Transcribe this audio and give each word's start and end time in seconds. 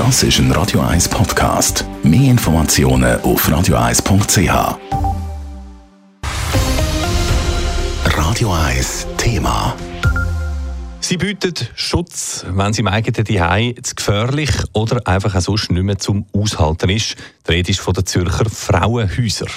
Das 0.00 0.22
ist 0.22 0.38
ein 0.38 0.50
Radio 0.52 0.80
1 0.80 1.10
Podcast. 1.10 1.84
Mehr 2.02 2.30
Informationen 2.30 3.20
auf 3.20 3.46
radio1.ch. 3.46 4.78
Radio 8.06 8.50
1 8.50 9.06
Thema. 9.18 9.76
Sie 11.00 11.18
bieten 11.18 11.52
Schutz, 11.74 12.46
wenn 12.48 12.72
sie 12.72 12.80
im 12.80 12.88
eigenen 12.88 13.26
Zuhause 13.26 13.74
zu 13.82 13.94
gefährlich 13.94 14.50
oder 14.72 15.06
einfach 15.06 15.34
auch 15.34 15.42
sonst 15.42 15.70
nicht 15.70 15.82
mehr 15.82 15.98
zum 15.98 16.24
Aushalten 16.32 16.88
ist. 16.88 17.16
Die 17.46 17.52
Rede 17.52 17.70
ist 17.70 17.80
von 17.80 17.92
den 17.92 18.06
Zürcher 18.06 18.48
Frauenhäusern. 18.48 19.50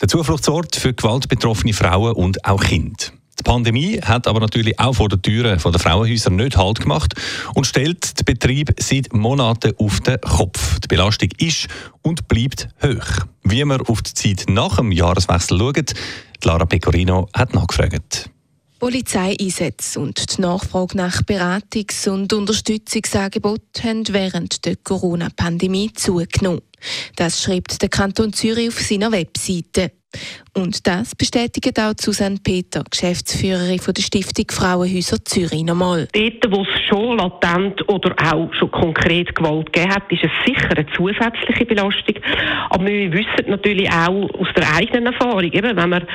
Der 0.00 0.06
Zufluchtsort 0.06 0.76
für 0.76 0.94
gewaltbetroffene 0.94 1.72
Frauen 1.72 2.12
und 2.12 2.44
auch 2.44 2.62
Kinder. 2.62 3.17
Die 3.38 3.44
Pandemie 3.44 4.00
hat 4.00 4.26
aber 4.26 4.40
natürlich 4.40 4.78
auch 4.80 4.94
vor 4.94 5.08
den 5.08 5.22
Türen 5.22 5.58
der 5.58 5.80
Frauenhäuser 5.80 6.30
nicht 6.30 6.56
Halt 6.56 6.80
gemacht 6.80 7.14
und 7.54 7.66
stellt 7.66 8.18
den 8.18 8.24
Betrieb 8.24 8.74
seit 8.80 9.12
Monaten 9.12 9.74
auf 9.78 10.00
den 10.00 10.20
Kopf. 10.20 10.80
Die 10.80 10.88
Belastung 10.88 11.28
ist 11.38 11.68
und 12.02 12.26
bleibt 12.28 12.68
hoch. 12.82 13.26
Wie 13.44 13.64
wir 13.64 13.88
auf 13.88 14.02
die 14.02 14.14
Zeit 14.14 14.46
nach 14.48 14.76
dem 14.76 14.92
Jahreswechsel 14.92 15.58
schauen, 15.58 15.86
Lara 16.44 16.64
Pecorino 16.64 17.28
hat 17.34 17.54
nachgefragt. 17.54 18.30
Polizeieinsätze 18.78 19.98
und 19.98 20.36
die 20.36 20.40
Nachfrage 20.40 20.96
nach 20.96 21.22
Beratungs- 21.22 22.08
und 22.08 22.32
Unterstützungsangeboten 22.32 23.82
haben 23.82 24.04
während 24.10 24.64
der 24.64 24.76
Corona-Pandemie 24.76 25.92
zugenommen. 25.94 26.60
Das 27.16 27.42
schreibt 27.42 27.80
der 27.82 27.88
Kanton 27.88 28.32
Zürich 28.32 28.68
auf 28.68 28.78
seiner 28.78 29.12
Webseite. 29.12 29.92
Und 30.54 30.86
das 30.86 31.14
bestätigt 31.14 31.78
auch 31.78 31.92
Susanne 32.00 32.38
Peter, 32.42 32.82
Geschäftsführerin 32.90 33.78
von 33.78 33.92
der 33.92 34.02
Stiftung 34.02 34.46
Frauenhäuser 34.50 35.22
Zürich 35.24 35.62
nochmal. 35.62 36.08
Dort, 36.12 36.50
wo 36.50 36.62
es 36.62 36.82
schon 36.88 37.18
latent 37.18 37.86
oder 37.88 38.14
auch 38.32 38.52
schon 38.54 38.70
konkret 38.70 39.34
Gewalt 39.34 39.72
gegeben 39.72 39.94
hat, 39.94 40.10
ist 40.10 40.24
es 40.24 40.30
sicher 40.46 40.70
eine 40.70 40.86
zusätzliche 40.96 41.66
Belastung. 41.66 42.16
Aber 42.70 42.86
wir 42.86 43.12
wissen 43.12 43.48
natürlich 43.48 43.88
auch 43.90 44.30
aus 44.34 44.48
der 44.56 44.74
eigenen 44.74 45.06
Erfahrung, 45.06 45.52
eben, 45.52 45.76
wenn 45.76 45.88
man 45.90 46.06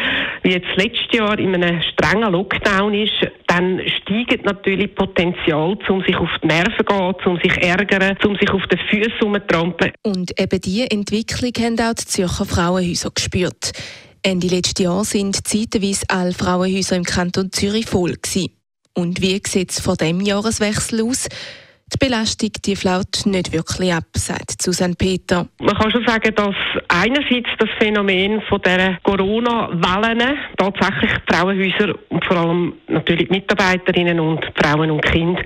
wie 0.42 0.54
jetzt 0.54 0.76
letztes 0.76 1.18
Jahr 1.18 1.38
in 1.38 1.54
einem 1.54 1.82
strengen 1.84 2.32
Lockdown 2.32 2.96
ist, 2.96 3.14
dann 3.54 3.80
steigt 4.02 4.46
natürlich 4.46 4.96
Potenzial, 4.96 5.78
um 5.88 6.02
sich 6.02 6.16
auf 6.16 6.30
die 6.42 6.48
Nerven 6.48 6.74
zu 6.76 6.84
gehen, 6.84 7.16
um 7.26 7.38
sich 7.38 7.54
zu 7.54 7.62
ärgern, 7.62 8.18
um 8.26 8.36
sich 8.36 8.50
auf 8.50 8.66
den 8.68 8.80
Füßen 8.80 9.14
zu 9.20 9.28
Und 10.04 10.40
eben 10.40 10.62
diese 10.62 10.90
Entwicklung 10.90 11.52
haben 11.60 11.80
auch 11.80 11.94
die 11.94 12.06
Zürcher 12.06 12.46
Frauenhäuser 12.46 13.12
gespürt. 13.14 13.72
Ende 14.24 14.48
letzten 14.48 14.84
Jahr 14.84 15.04
sind 15.04 15.48
zeitweise 15.48 16.06
alle 16.08 16.34
Frauenhäuser 16.34 16.96
im 16.96 17.04
Kanton 17.04 17.52
Zürich 17.52 17.86
voll 17.86 18.14
gewesen. 18.14 18.50
Und 18.96 19.22
wie 19.22 19.42
sieht 19.46 19.72
es 19.72 19.80
vor 19.80 19.98
dem 19.98 20.22
Jahreswechsel 20.22 21.04
aus? 21.04 21.28
Die 21.92 21.98
Belastung 21.98 22.50
die 22.66 22.76
flaut 22.76 23.26
nicht 23.26 23.52
wirklich 23.52 23.94
ab, 23.94 24.06
sagt 24.16 24.62
Susanne 24.62 24.96
Peter. 24.96 25.48
Man 25.60 25.76
kann 25.76 25.92
schon 25.92 26.06
sagen, 26.06 26.34
dass 26.36 26.56
einerseits 26.88 27.50
das 27.60 27.70
Phänomen 27.78 28.42
von 28.50 28.62
der 28.62 28.98
Corona-Wellen 29.04 30.38
tatsächlich 30.58 31.12
Frauenhäuser 31.30 31.94
und 32.10 32.26
vor 32.26 32.38
allem 32.38 32.74
natürlich 32.88 33.30
Mitarbeiterinnen 33.30 34.20
und 34.20 34.44
Frauen 34.56 34.92
und 34.92 35.02
Kinder, 35.02 35.42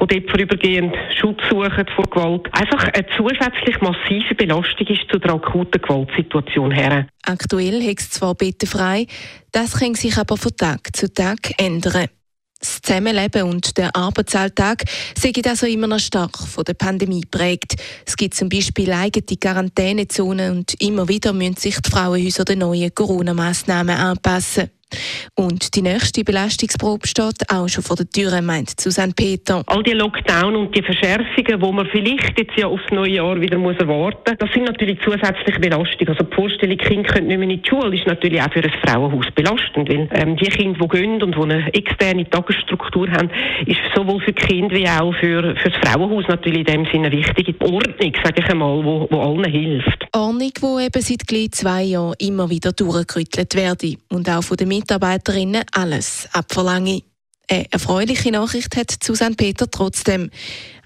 die 0.00 0.06
dort 0.06 0.30
vorübergehend 0.30 0.94
Schutz 1.20 1.40
suchen 1.50 1.84
vor 1.94 2.08
Gewalt, 2.08 2.48
einfach 2.52 2.88
eine 2.92 3.06
zusätzlich 3.16 3.80
massive 3.80 4.34
Belastung 4.34 4.86
ist 4.86 5.10
zu 5.10 5.18
der 5.18 5.34
akuten 5.34 5.82
Gewaltsituation 5.82 6.70
her. 6.70 7.06
Aktuell 7.24 7.82
hat 7.82 7.98
es 7.98 8.10
zwar 8.10 8.34
bettenfrei, 8.34 9.06
das 9.52 9.78
kann 9.78 9.94
sich 9.94 10.16
aber 10.16 10.36
von 10.36 10.56
Tag 10.56 10.96
zu 10.96 11.12
Tag 11.12 11.52
ändern. 11.58 12.08
Das 12.60 12.82
Zusammenleben 12.82 13.44
und 13.44 13.78
der 13.78 13.96
Arbeitsalltag 13.96 14.84
sind 15.18 15.46
also 15.48 15.66
immer 15.66 15.86
noch 15.86 15.98
stark 15.98 16.36
von 16.36 16.62
der 16.62 16.74
Pandemie 16.74 17.22
geprägt. 17.22 17.76
Es 18.04 18.16
gibt 18.18 18.34
zum 18.34 18.50
Beispiel 18.50 18.92
eigene 18.92 19.38
Quarantänezonen 19.38 20.58
und 20.58 20.74
immer 20.82 21.08
wieder 21.08 21.32
müssen 21.32 21.56
sich 21.56 21.80
die 21.80 21.90
Frauenhäuser 21.90 22.44
den 22.44 22.58
neuen 22.58 22.94
Corona-Massnahmen 22.94 23.96
anpassen. 23.96 24.68
Und 25.34 25.74
die 25.74 25.82
nächste 25.82 26.24
Belastungsprobe 26.24 27.06
steht 27.06 27.50
auch 27.50 27.68
schon 27.68 27.84
vor 27.84 27.96
der 27.96 28.08
Tür, 28.08 28.40
meint 28.42 28.80
Susanne 28.80 29.12
Peter. 29.16 29.62
All 29.66 29.82
die 29.82 29.92
Lockdown 29.92 30.56
und 30.56 30.76
die 30.76 30.82
Verschärfungen, 30.82 31.60
die 31.60 31.72
man 31.72 31.86
vielleicht 31.86 32.38
jetzt 32.38 32.56
ja 32.56 32.66
aufs 32.66 32.90
neue 32.90 33.12
Jahr 33.12 33.40
wieder 33.40 33.58
muss 33.58 33.76
erwarten 33.76 34.18
muss, 34.26 34.38
das 34.38 34.50
sind 34.52 34.64
natürlich 34.64 35.00
zusätzliche 35.02 35.60
Belastungen. 35.60 36.08
Also 36.08 36.24
die 36.24 36.34
Vorstellung, 36.34 36.76
Kinder 36.76 37.12
können 37.12 37.28
nicht 37.28 37.38
mehr 37.38 37.48
in 37.48 37.62
die 37.62 37.68
Schule, 37.68 37.96
ist 37.96 38.06
natürlich 38.06 38.40
auch 38.40 38.52
für 38.52 38.62
ein 38.62 38.72
Frauenhaus 38.84 39.26
belastend, 39.34 39.88
weil 39.88 40.08
ähm, 40.12 40.36
die 40.36 40.46
Kinder, 40.46 40.78
die 40.80 40.88
gehen 40.88 41.22
und 41.22 41.34
die 41.34 41.40
eine 41.40 41.74
externe 41.74 42.28
Tagesstruktur 42.28 43.10
haben, 43.10 43.30
ist 43.66 43.78
sowohl 43.94 44.20
für 44.20 44.32
die 44.32 44.46
Kinder 44.46 44.74
wie 44.74 44.88
auch 44.88 45.14
für, 45.20 45.54
für 45.56 45.70
das 45.70 45.78
Frauenhaus 45.82 46.24
natürlich 46.28 46.60
in 46.60 46.64
dem 46.64 46.86
Sinne 46.86 47.06
eine 47.06 47.16
wichtige 47.16 47.54
Ordnung, 47.64 48.12
sage 48.22 48.40
ich 48.40 48.50
einmal, 48.50 48.84
wo, 48.84 49.06
wo 49.10 49.20
allen 49.20 49.44
hilft. 49.44 50.06
Ordnung, 50.12 50.78
die 50.80 50.84
eben 50.84 51.02
seit 51.02 51.26
gleich 51.26 51.50
zwei 51.52 51.82
Jahren 51.82 52.14
immer 52.18 52.48
wieder 52.50 52.72
durchgerüttelt 52.72 53.54
werde 53.54 53.96
und 54.08 54.28
auch 54.28 54.42
von 54.42 54.56
den 54.56 54.68
Mitarbeiterinnen 55.20 55.64
alles 55.72 56.28
abverlange. 56.32 57.02
Eine 57.48 57.72
erfreuliche 57.72 58.30
Nachricht 58.30 58.76
hat 58.76 58.94
Susanne 59.02 59.34
Peter 59.34 59.70
trotzdem. 59.70 60.30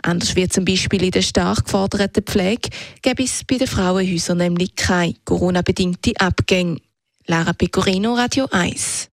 Anders 0.03 0.35
wie 0.35 0.49
zum 0.49 0.65
Beispiel 0.65 1.05
in 1.05 1.11
der 1.11 1.23
stark 1.23 1.65
geforderten 1.65 2.25
Pflege 2.25 2.71
gäbe 3.03 3.23
es 3.23 3.45
bei 3.45 3.59
den 3.59 3.67
Frauenhäusern 3.67 4.39
nämlich 4.39 4.75
keine 4.75 5.15
Corona-bedingte 5.25 6.13
Abgänge. 6.19 6.79
Lara 7.27 7.53
Pecorino, 7.53 8.15
Radio 8.15 8.47
1. 8.51 9.09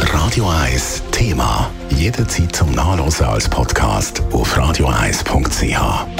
Radio 0.00 0.48
1 0.48 1.02
Thema. 1.10 1.70
Jederzeit 1.90 2.54
zum 2.56 2.72
Nachlesen 2.72 3.26
als 3.26 3.48
Podcast 3.48 4.22
auf 4.32 4.56
radio1.ch. 4.56 6.19